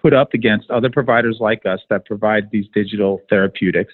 put 0.00 0.12
up 0.12 0.32
against 0.32 0.70
other 0.70 0.90
providers 0.90 1.38
like 1.40 1.66
us 1.66 1.80
that 1.90 2.06
provide 2.06 2.50
these 2.50 2.66
digital 2.72 3.20
therapeutics. 3.28 3.92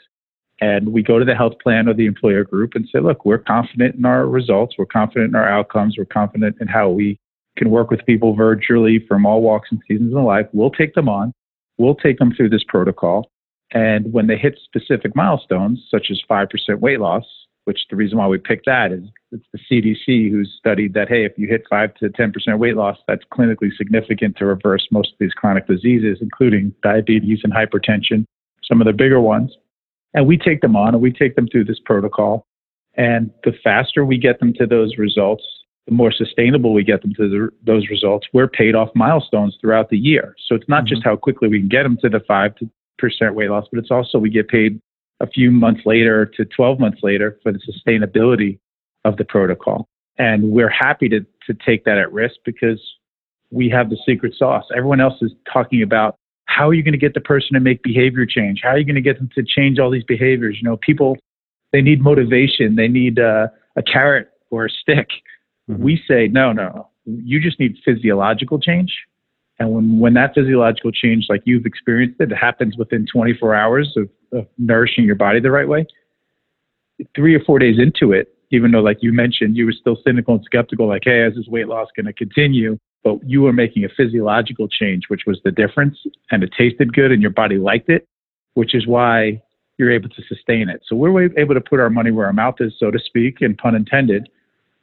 And 0.61 0.93
we 0.93 1.03
go 1.03 1.19
to 1.19 1.25
the 1.25 1.35
health 1.35 1.55
plan 1.63 1.89
or 1.89 1.95
the 1.95 2.07
employer 2.07 2.45
group 2.45 2.73
and 2.75 2.89
say, 2.91 3.01
look, 3.01 3.25
we're 3.25 3.39
confident 3.39 3.95
in 3.97 4.05
our 4.07 4.27
results, 4.27 4.77
we're 4.79 4.87
confident 4.87 5.31
in 5.31 5.35
our 5.35 5.49
outcomes, 5.49 5.97
we're 5.99 6.07
confident 6.07 6.57
in 6.61 6.69
how 6.69 6.89
we 6.89 7.19
can 7.57 7.71
work 7.71 7.91
with 7.91 8.05
people 8.07 8.35
virtually 8.35 9.05
from 9.07 9.27
all 9.27 9.43
walks 9.43 9.69
and 9.71 9.81
seasons 9.89 10.15
of 10.15 10.23
life. 10.23 10.47
We'll 10.53 10.71
take 10.71 10.95
them 10.95 11.09
on, 11.09 11.33
we'll 11.79 11.95
take 11.95 12.19
them 12.19 12.33
through 12.35 12.51
this 12.51 12.65
protocol. 12.67 13.31
And 13.73 14.13
when 14.13 14.27
they 14.27 14.37
hit 14.37 14.59
specific 14.65 15.17
milestones, 15.17 15.87
such 15.91 16.09
as 16.11 16.21
5% 16.31 16.49
weight 16.81 17.01
loss, 17.01 17.25
which 17.65 17.81
the 17.91 17.97
reason 17.97 18.17
why 18.19 18.29
we 18.29 18.39
picked 18.39 18.67
that 18.67 18.93
is 18.93 19.03
it's 19.33 19.45
the 19.53 19.59
CDC 19.59 20.31
who's 20.31 20.55
studied 20.57 20.95
that, 20.95 21.09
hey, 21.09 21.25
if 21.25 21.33
you 21.37 21.49
hit 21.49 21.65
5 21.69 21.95
to 21.97 22.09
10% 22.09 22.59
weight 22.59 22.77
loss, 22.77 22.97
that's 23.09 23.25
clinically 23.33 23.77
significant 23.77 24.37
to 24.37 24.47
reverse 24.47 24.87
most 24.93 25.09
of 25.09 25.17
these 25.19 25.33
chronic 25.33 25.67
diseases, 25.67 26.19
including 26.21 26.73
diabetes 26.83 27.41
and 27.43 27.53
hypertension, 27.53 28.25
some 28.63 28.81
of 28.81 28.87
the 28.87 28.93
bigger 28.93 29.21
ones. 29.21 29.53
And 30.15 30.27
we 30.27 30.39
take 30.39 30.61
them 30.61 30.77
on 30.77 30.95
and 30.95 31.03
we 31.03 31.13
take 31.13 31.35
them 31.35 31.49
through 31.49 31.65
this 31.65 31.81
protocol. 31.85 32.47
And 32.95 33.31
the 33.45 33.53
faster 33.65 34.05
we 34.05 34.17
get 34.17 34.39
them 34.39 34.55
to 34.55 34.67
those 34.67 34.97
results, 34.97 35.43
the 35.87 35.93
more 35.93 36.13
sustainable 36.13 36.73
we 36.73 36.85
get 36.85 37.03
them 37.03 37.15
to 37.15 37.29
the, 37.29 37.49
those 37.65 37.89
results. 37.91 38.29
We're 38.33 38.49
paid 38.49 38.75
off 38.75 38.89
milestones 38.95 39.57
throughout 39.61 39.91
the 39.91 39.99
year. 39.99 40.35
So 40.47 40.55
it's 40.55 40.69
not 40.69 40.85
mm-hmm. 40.85 40.95
just 40.95 41.05
how 41.05 41.17
quickly 41.17 41.49
we 41.49 41.59
can 41.59 41.69
get 41.69 41.83
them 41.83 41.99
to 42.03 42.09
the 42.09 42.21
5 42.21 42.55
to 42.57 42.71
weight 43.35 43.51
loss, 43.51 43.67
but 43.71 43.79
it's 43.79 43.91
also 43.91 44.19
we 44.19 44.31
get 44.31 44.49
paid 44.49 44.81
a 45.21 45.27
few 45.27 45.51
months 45.51 45.83
later 45.87 46.27
to 46.27 46.45
12 46.45 46.79
months 46.79 46.99
later 47.03 47.39
for 47.43 47.53
the 47.53 47.61
sustainability 47.61 48.59
of 49.05 49.17
the 49.17 49.25
protocol. 49.25 49.89
And 50.19 50.51
we're 50.51 50.71
happy 50.71 51.09
to, 51.09 51.21
to 51.47 51.55
take 51.67 51.85
that 51.85 51.99
at 51.99 52.13
risk 52.13 52.37
because 52.45 52.81
we 53.51 53.69
have 53.71 53.91
the 53.91 53.99
secret 54.07 54.35
sauce. 54.37 54.65
Everyone 54.77 55.01
else 55.01 55.15
is 55.23 55.33
talking 55.51 55.83
about 55.83 56.17
how 56.47 56.69
are 56.69 56.75
you 56.75 56.83
going 56.83 56.93
to 56.93 56.99
get 56.99 57.15
the 57.15 57.21
person 57.21 57.55
to 57.55 57.61
make 57.61 57.83
behavior 57.83 58.25
change? 58.25 58.61
How 58.63 58.71
are 58.71 58.79
you 58.79 58.85
going 58.85 58.95
to 58.95 59.01
get 59.01 59.19
them 59.19 59.29
to 59.35 59.43
change 59.43 59.79
all 59.79 59.91
these 59.91 60.05
behaviors? 60.05 60.57
You 60.61 60.69
know, 60.69 60.77
people, 60.77 61.17
they 61.73 61.83
need 61.83 62.03
motivation. 62.03 62.77
They 62.77 62.89
need 62.89 63.19
uh, 63.19 63.49
a 63.77 63.83
carrot 63.83 64.31
or 64.51 64.67
a 64.67 64.71
stick. 64.71 65.09
Mm-hmm. 65.71 65.83
We 65.83 66.03
say, 66.09 66.29
no, 66.29 66.53
no, 66.53 66.89
you 67.05 67.41
just 67.41 67.59
need 67.59 67.77
physiological 67.85 68.59
change. 68.59 68.93
And 69.59 69.73
when, 69.73 69.99
when 69.99 70.15
that 70.15 70.35
physiological 70.35 70.93
change, 70.93 71.27
like 71.29 71.43
you've 71.45 71.67
experienced 71.67 72.21
it, 72.21 72.31
happens 72.31 72.77
within 72.77 73.07
24 73.11 73.55
hours 73.55 73.95
of, 73.97 74.09
of 74.33 74.47
nourishing 74.59 75.05
your 75.05 75.15
body 75.15 75.41
the 75.41 75.51
right 75.51 75.69
way. 75.69 75.87
Three 77.15 77.35
or 77.35 77.41
four 77.41 77.59
days 77.59 77.77
into 77.79 78.13
it, 78.13 78.29
even 78.51 78.71
though, 78.71 78.81
like 78.81 78.99
you 79.01 79.13
mentioned, 79.13 79.57
you 79.57 79.67
were 79.67 79.73
still 79.73 79.99
cynical 80.05 80.35
and 80.35 80.45
skeptical, 80.45 80.87
like, 80.87 81.03
hey, 81.05 81.25
is 81.25 81.35
this 81.35 81.47
weight 81.49 81.69
loss 81.69 81.89
going 81.97 82.07
to 82.07 82.13
continue? 82.13 82.79
But 83.03 83.19
you 83.25 83.43
were 83.43 83.53
making 83.53 83.85
a 83.85 83.89
physiological 83.89 84.69
change, 84.69 85.05
which 85.09 85.23
was 85.27 85.41
the 85.45 85.51
difference. 85.51 85.99
And 86.31 86.43
it 86.43 86.51
tasted 86.57 86.93
good 86.93 87.13
and 87.13 87.23
your 87.23 87.31
body 87.31 87.57
liked 87.57 87.89
it, 87.89 88.07
which 88.55 88.75
is 88.75 88.87
why 88.87 89.43
you're 89.79 89.93
able 89.93 90.09
to 90.09 90.23
sustain 90.29 90.69
it. 90.69 90.83
So 90.87 90.97
we're 90.97 91.39
able 91.39 91.55
to 91.55 91.61
put 91.61 91.81
our 91.81 91.91
money 91.91 92.11
where 92.11 92.27
our 92.27 92.33
mouth 92.33 92.57
is, 92.61 92.73
so 92.79 92.91
to 92.91 92.99
speak, 92.99 93.41
and 93.41 93.57
pun 93.57 93.75
intended, 93.75 94.29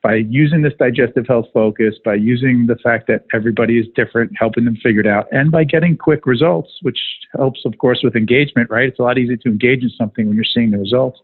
by 0.04 0.16
using 0.16 0.62
this 0.62 0.74
digestive 0.78 1.26
health 1.26 1.46
focus, 1.54 1.96
by 2.04 2.14
using 2.14 2.68
the 2.68 2.76
fact 2.76 3.08
that 3.08 3.26
everybody 3.34 3.80
is 3.80 3.88
different, 3.96 4.34
helping 4.38 4.66
them 4.66 4.76
figure 4.84 5.00
it 5.00 5.08
out, 5.08 5.28
and 5.32 5.50
by 5.50 5.64
getting 5.64 5.96
quick 5.96 6.26
results, 6.26 6.70
which 6.82 7.00
helps, 7.38 7.62
of 7.66 7.78
course, 7.78 8.02
with 8.04 8.14
engagement, 8.14 8.70
right? 8.70 8.90
It's 8.90 9.00
a 9.00 9.02
lot 9.02 9.18
easier 9.18 9.38
to 9.38 9.50
engage 9.50 9.82
in 9.82 9.90
something 9.98 10.28
when 10.28 10.36
you're 10.36 10.44
seeing 10.44 10.72
the 10.72 10.78
results. 10.78 11.22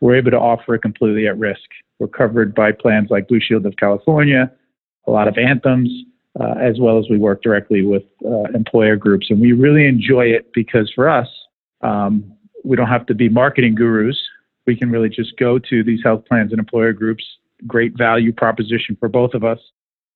We're 0.00 0.16
able 0.16 0.30
to 0.30 0.38
offer 0.38 0.74
it 0.74 0.80
completely 0.80 1.28
at 1.28 1.38
risk. 1.38 1.60
We're 1.98 2.08
covered 2.08 2.54
by 2.54 2.72
plans 2.72 3.08
like 3.10 3.28
Blue 3.28 3.40
Shield 3.40 3.66
of 3.66 3.76
California, 3.76 4.50
a 5.06 5.10
lot 5.10 5.28
of 5.28 5.36
anthems, 5.36 5.90
uh, 6.40 6.54
as 6.58 6.78
well 6.80 6.98
as 6.98 7.04
we 7.10 7.18
work 7.18 7.42
directly 7.42 7.84
with 7.84 8.04
uh, 8.24 8.44
employer 8.54 8.96
groups. 8.96 9.26
And 9.28 9.38
we 9.38 9.52
really 9.52 9.86
enjoy 9.86 10.26
it 10.26 10.50
because 10.54 10.90
for 10.94 11.10
us, 11.10 11.28
um, 11.82 12.32
we 12.64 12.74
don't 12.74 12.88
have 12.88 13.04
to 13.06 13.14
be 13.14 13.28
marketing 13.28 13.74
gurus. 13.74 14.18
We 14.66 14.76
can 14.76 14.90
really 14.90 15.10
just 15.10 15.36
go 15.36 15.58
to 15.58 15.84
these 15.84 16.00
health 16.02 16.24
plans 16.26 16.52
and 16.52 16.58
employer 16.58 16.92
groups 16.94 17.24
great 17.66 17.96
value 17.96 18.32
proposition 18.32 18.96
for 18.98 19.08
both 19.08 19.34
of 19.34 19.44
us. 19.44 19.58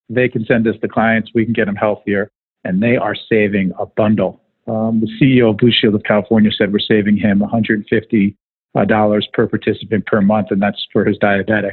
They 0.08 0.28
can 0.28 0.44
send 0.44 0.66
us 0.66 0.76
the 0.82 0.88
clients, 0.88 1.30
we 1.34 1.44
can 1.44 1.52
get 1.52 1.66
them 1.66 1.76
healthier, 1.76 2.30
and 2.64 2.82
they 2.82 2.96
are 2.96 3.14
saving 3.14 3.72
a 3.78 3.86
bundle. 3.86 4.40
Um, 4.66 5.00
the 5.00 5.08
CEO 5.20 5.50
of 5.50 5.56
Blue 5.56 5.72
Shield 5.72 5.94
of 5.94 6.02
California 6.04 6.50
said 6.56 6.72
we're 6.72 6.78
saving 6.78 7.16
him 7.16 7.40
$150 7.40 8.36
uh, 8.76 9.20
per 9.32 9.46
participant 9.46 10.06
per 10.06 10.20
month, 10.20 10.48
and 10.50 10.62
that's 10.62 10.86
for 10.92 11.04
his 11.04 11.18
diabetic. 11.18 11.72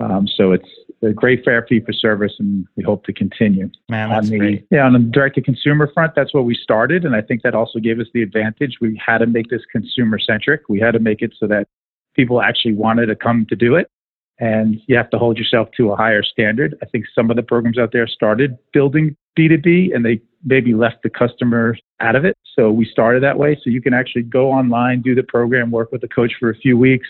Um, 0.00 0.26
so 0.26 0.52
it's 0.52 0.68
a 1.02 1.12
great 1.12 1.44
fair 1.44 1.64
fee 1.68 1.80
for 1.80 1.92
service, 1.92 2.32
and 2.38 2.66
we 2.76 2.82
hope 2.82 3.04
to 3.04 3.12
continue. 3.12 3.70
Man, 3.88 4.08
that's 4.08 4.26
on 4.26 4.32
the, 4.32 4.38
great. 4.38 4.66
Yeah, 4.70 4.86
on 4.86 4.92
the 4.94 4.98
direct 4.98 5.36
to 5.36 5.42
consumer 5.42 5.90
front, 5.92 6.14
that's 6.16 6.34
where 6.34 6.42
we 6.42 6.54
started, 6.54 7.04
and 7.04 7.14
I 7.14 7.20
think 7.20 7.42
that 7.42 7.54
also 7.54 7.78
gave 7.78 8.00
us 8.00 8.06
the 8.12 8.22
advantage. 8.22 8.78
We 8.80 9.00
had 9.04 9.18
to 9.18 9.26
make 9.26 9.50
this 9.50 9.62
consumer 9.70 10.18
centric. 10.18 10.62
We 10.68 10.80
had 10.80 10.92
to 10.92 10.98
make 10.98 11.22
it 11.22 11.32
so 11.38 11.46
that 11.48 11.68
people 12.14 12.40
actually 12.40 12.74
wanted 12.74 13.06
to 13.06 13.16
come 13.16 13.46
to 13.48 13.56
do 13.56 13.74
it 13.74 13.90
and 14.38 14.80
you 14.86 14.96
have 14.96 15.10
to 15.10 15.18
hold 15.18 15.38
yourself 15.38 15.68
to 15.76 15.90
a 15.90 15.96
higher 15.96 16.22
standard. 16.22 16.76
I 16.82 16.86
think 16.86 17.04
some 17.14 17.30
of 17.30 17.36
the 17.36 17.42
programs 17.42 17.78
out 17.78 17.92
there 17.92 18.06
started 18.06 18.58
building 18.72 19.16
B2B 19.38 19.94
and 19.94 20.04
they 20.04 20.20
maybe 20.44 20.74
left 20.74 21.02
the 21.02 21.10
customer 21.10 21.76
out 22.00 22.16
of 22.16 22.24
it. 22.24 22.36
So 22.56 22.70
we 22.70 22.84
started 22.84 23.22
that 23.22 23.38
way. 23.38 23.58
So 23.62 23.70
you 23.70 23.80
can 23.80 23.94
actually 23.94 24.22
go 24.22 24.50
online, 24.50 25.02
do 25.02 25.14
the 25.14 25.22
program, 25.22 25.70
work 25.70 25.92
with 25.92 26.00
the 26.00 26.08
coach 26.08 26.32
for 26.38 26.50
a 26.50 26.56
few 26.56 26.76
weeks 26.76 27.08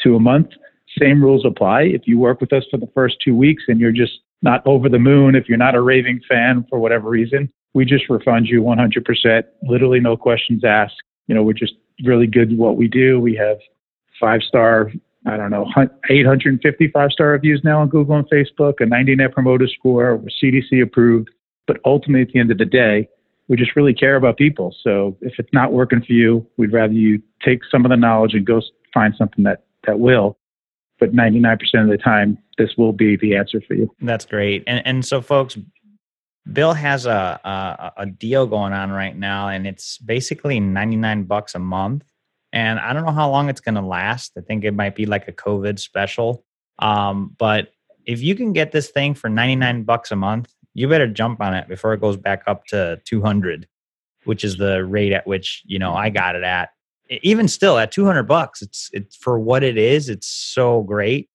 to 0.00 0.16
a 0.16 0.20
month. 0.20 0.48
Same 0.98 1.22
rules 1.22 1.44
apply. 1.44 1.82
If 1.82 2.02
you 2.06 2.18
work 2.18 2.40
with 2.40 2.52
us 2.52 2.64
for 2.70 2.78
the 2.78 2.88
first 2.94 3.16
two 3.24 3.36
weeks 3.36 3.64
and 3.68 3.78
you're 3.78 3.92
just 3.92 4.20
not 4.42 4.66
over 4.66 4.88
the 4.88 4.98
moon, 4.98 5.34
if 5.34 5.48
you're 5.48 5.58
not 5.58 5.74
a 5.74 5.80
raving 5.80 6.20
fan 6.28 6.66
for 6.68 6.78
whatever 6.78 7.08
reason, 7.08 7.50
we 7.74 7.84
just 7.84 8.08
refund 8.08 8.46
you 8.46 8.62
100%, 8.62 9.44
literally 9.62 10.00
no 10.00 10.16
questions 10.16 10.64
asked. 10.64 10.96
You 11.26 11.34
know, 11.34 11.42
we're 11.42 11.52
just 11.52 11.74
really 12.04 12.26
good 12.26 12.52
at 12.52 12.58
what 12.58 12.76
we 12.76 12.88
do. 12.88 13.20
We 13.20 13.34
have 13.36 13.58
five 14.18 14.42
star 14.42 14.92
I 15.26 15.36
don't 15.36 15.50
know, 15.50 15.66
855 16.08 17.10
star 17.10 17.28
reviews 17.28 17.60
now 17.64 17.80
on 17.80 17.88
Google 17.88 18.16
and 18.16 18.30
Facebook, 18.30 18.74
a 18.80 18.86
90 18.86 19.16
net 19.16 19.32
promoter 19.32 19.66
score, 19.66 20.16
we're 20.16 20.28
CDC 20.42 20.82
approved. 20.82 21.28
But 21.66 21.78
ultimately, 21.84 22.22
at 22.22 22.28
the 22.32 22.38
end 22.38 22.50
of 22.52 22.58
the 22.58 22.64
day, 22.64 23.08
we 23.48 23.56
just 23.56 23.74
really 23.74 23.94
care 23.94 24.16
about 24.16 24.36
people. 24.36 24.74
So 24.82 25.16
if 25.20 25.34
it's 25.38 25.52
not 25.52 25.72
working 25.72 26.00
for 26.00 26.12
you, 26.12 26.46
we'd 26.56 26.72
rather 26.72 26.92
you 26.92 27.20
take 27.44 27.60
some 27.70 27.84
of 27.84 27.90
the 27.90 27.96
knowledge 27.96 28.34
and 28.34 28.46
go 28.46 28.62
find 28.94 29.14
something 29.16 29.44
that, 29.44 29.64
that 29.86 29.98
will. 29.98 30.38
But 30.98 31.12
99% 31.12 31.58
of 31.82 31.88
the 31.88 31.98
time, 31.98 32.38
this 32.56 32.70
will 32.78 32.92
be 32.92 33.16
the 33.16 33.36
answer 33.36 33.60
for 33.66 33.74
you. 33.74 33.92
That's 34.00 34.24
great. 34.24 34.64
And, 34.66 34.86
and 34.86 35.04
so, 35.04 35.20
folks, 35.20 35.58
Bill 36.50 36.72
has 36.72 37.04
a, 37.04 37.40
a, 37.44 37.92
a 38.02 38.06
deal 38.06 38.46
going 38.46 38.72
on 38.72 38.90
right 38.90 39.16
now, 39.16 39.48
and 39.48 39.66
it's 39.66 39.98
basically 39.98 40.60
99 40.60 41.24
bucks 41.24 41.54
a 41.54 41.58
month 41.58 42.04
and 42.56 42.80
I 42.80 42.94
don't 42.94 43.04
know 43.04 43.12
how 43.12 43.30
long 43.30 43.50
it's 43.50 43.60
going 43.60 43.74
to 43.74 43.82
last. 43.82 44.32
I 44.38 44.40
think 44.40 44.64
it 44.64 44.72
might 44.72 44.96
be 44.96 45.04
like 45.04 45.28
a 45.28 45.32
COVID 45.32 45.78
special. 45.78 46.42
Um, 46.78 47.36
but 47.38 47.68
if 48.06 48.22
you 48.22 48.34
can 48.34 48.54
get 48.54 48.72
this 48.72 48.88
thing 48.88 49.12
for 49.12 49.28
99 49.28 49.82
bucks 49.82 50.10
a 50.10 50.16
month, 50.16 50.50
you 50.72 50.88
better 50.88 51.06
jump 51.06 51.42
on 51.42 51.52
it 51.52 51.68
before 51.68 51.92
it 51.92 52.00
goes 52.00 52.16
back 52.16 52.44
up 52.46 52.64
to 52.68 52.98
200, 53.04 53.68
which 54.24 54.42
is 54.42 54.56
the 54.56 54.86
rate 54.86 55.12
at 55.12 55.26
which, 55.26 55.64
you 55.66 55.78
know, 55.78 55.92
I 55.92 56.08
got 56.08 56.34
it 56.34 56.44
at. 56.44 56.70
Even 57.20 57.46
still 57.46 57.76
at 57.76 57.92
200 57.92 58.22
bucks, 58.22 58.62
it's 58.62 58.88
it's 58.94 59.16
for 59.16 59.38
what 59.38 59.62
it 59.62 59.76
is, 59.76 60.08
it's 60.08 60.26
so 60.26 60.80
great. 60.80 61.28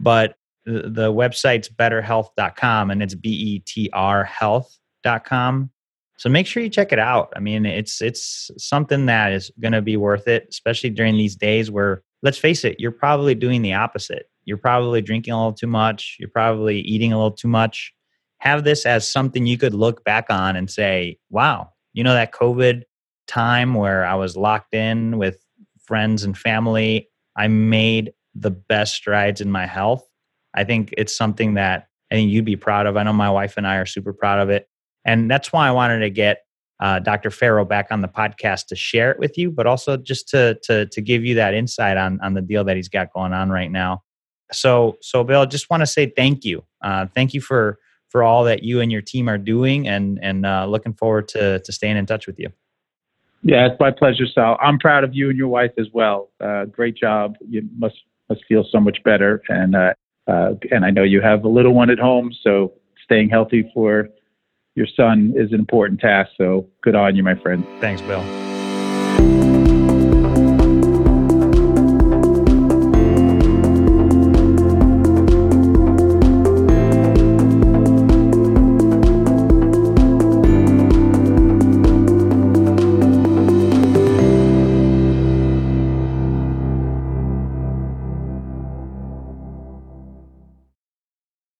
But 0.00 0.34
the, 0.66 0.90
the 0.90 1.12
website's 1.12 1.68
betrhealth.com 1.68 2.90
and 2.90 3.00
it's 3.00 3.14
B 3.14 3.28
E 3.28 3.58
T 3.60 3.90
R 3.92 4.24
health.com. 4.24 5.70
So 6.16 6.28
make 6.28 6.46
sure 6.46 6.62
you 6.62 6.68
check 6.68 6.92
it 6.92 6.98
out. 6.98 7.32
I 7.34 7.40
mean, 7.40 7.66
it's 7.66 8.00
it's 8.00 8.50
something 8.56 9.06
that 9.06 9.32
is 9.32 9.50
going 9.60 9.72
to 9.72 9.82
be 9.82 9.96
worth 9.96 10.28
it, 10.28 10.46
especially 10.50 10.90
during 10.90 11.16
these 11.16 11.36
days 11.36 11.70
where 11.70 12.02
let's 12.22 12.38
face 12.38 12.64
it, 12.64 12.78
you're 12.78 12.92
probably 12.92 13.34
doing 13.34 13.62
the 13.62 13.74
opposite. 13.74 14.26
You're 14.44 14.58
probably 14.58 15.00
drinking 15.02 15.32
a 15.32 15.36
little 15.36 15.52
too 15.52 15.66
much, 15.66 16.16
you're 16.20 16.28
probably 16.28 16.80
eating 16.80 17.12
a 17.12 17.16
little 17.16 17.32
too 17.32 17.48
much. 17.48 17.92
Have 18.38 18.64
this 18.64 18.86
as 18.86 19.10
something 19.10 19.46
you 19.46 19.58
could 19.58 19.74
look 19.74 20.04
back 20.04 20.26
on 20.30 20.54
and 20.54 20.70
say, 20.70 21.18
"Wow, 21.30 21.70
you 21.94 22.04
know 22.04 22.14
that 22.14 22.32
COVID 22.32 22.82
time 23.26 23.74
where 23.74 24.04
I 24.04 24.14
was 24.14 24.36
locked 24.36 24.74
in 24.74 25.18
with 25.18 25.38
friends 25.82 26.24
and 26.24 26.36
family, 26.36 27.08
I 27.36 27.48
made 27.48 28.12
the 28.34 28.50
best 28.50 28.94
strides 28.94 29.40
in 29.40 29.50
my 29.50 29.66
health." 29.66 30.06
I 30.54 30.64
think 30.64 30.94
it's 30.96 31.14
something 31.16 31.54
that 31.54 31.88
I 32.12 32.16
think 32.16 32.30
you'd 32.30 32.44
be 32.44 32.56
proud 32.56 32.86
of. 32.86 32.96
I 32.96 33.02
know 33.02 33.12
my 33.12 33.30
wife 33.30 33.56
and 33.56 33.66
I 33.66 33.76
are 33.76 33.86
super 33.86 34.12
proud 34.12 34.38
of 34.38 34.50
it. 34.50 34.68
And 35.04 35.30
that's 35.30 35.52
why 35.52 35.68
I 35.68 35.70
wanted 35.70 36.00
to 36.00 36.10
get 36.10 36.44
uh, 36.80 36.98
Dr. 36.98 37.30
Farrow 37.30 37.64
back 37.64 37.88
on 37.90 38.00
the 38.00 38.08
podcast 38.08 38.66
to 38.66 38.76
share 38.76 39.10
it 39.10 39.18
with 39.18 39.38
you, 39.38 39.50
but 39.50 39.66
also 39.66 39.96
just 39.96 40.28
to 40.30 40.58
to 40.64 40.86
to 40.86 41.00
give 41.00 41.24
you 41.24 41.34
that 41.36 41.54
insight 41.54 41.96
on 41.96 42.20
on 42.20 42.34
the 42.34 42.42
deal 42.42 42.64
that 42.64 42.76
he's 42.76 42.88
got 42.88 43.12
going 43.12 43.32
on 43.32 43.50
right 43.50 43.70
now. 43.70 44.02
So 44.52 44.96
so 45.00 45.24
Bill, 45.24 45.46
just 45.46 45.70
want 45.70 45.82
to 45.82 45.86
say 45.86 46.06
thank 46.06 46.44
you. 46.44 46.64
Uh, 46.82 47.06
thank 47.14 47.34
you 47.34 47.40
for 47.40 47.78
for 48.08 48.22
all 48.22 48.44
that 48.44 48.62
you 48.62 48.80
and 48.80 48.92
your 48.92 49.02
team 49.02 49.28
are 49.28 49.38
doing, 49.38 49.88
and 49.88 50.18
and 50.22 50.44
uh, 50.44 50.66
looking 50.66 50.94
forward 50.94 51.28
to 51.28 51.60
to 51.60 51.72
staying 51.72 51.96
in 51.96 52.06
touch 52.06 52.26
with 52.26 52.38
you. 52.38 52.50
Yeah, 53.42 53.66
it's 53.66 53.78
my 53.78 53.90
pleasure, 53.90 54.24
Sal. 54.26 54.56
I'm 54.60 54.78
proud 54.78 55.04
of 55.04 55.14
you 55.14 55.28
and 55.28 55.38
your 55.38 55.48
wife 55.48 55.72
as 55.78 55.86
well. 55.92 56.30
Uh, 56.40 56.64
great 56.64 56.96
job. 56.96 57.36
You 57.48 57.68
must 57.76 57.96
must 58.28 58.42
feel 58.48 58.64
so 58.70 58.80
much 58.80 58.98
better, 59.04 59.42
and 59.48 59.76
uh, 59.76 59.94
uh, 60.26 60.54
and 60.70 60.84
I 60.84 60.90
know 60.90 61.02
you 61.02 61.20
have 61.20 61.44
a 61.44 61.48
little 61.48 61.72
one 61.72 61.90
at 61.90 61.98
home, 61.98 62.32
so 62.42 62.72
staying 63.04 63.28
healthy 63.28 63.70
for 63.74 64.08
your 64.74 64.86
son 64.96 65.32
is 65.36 65.52
an 65.52 65.58
important 65.60 66.00
task. 66.00 66.30
So 66.36 66.66
good 66.82 66.94
on 66.94 67.16
you, 67.16 67.22
my 67.22 67.34
friend. 67.36 67.64
Thanks, 67.80 68.02
Bill. 68.02 68.53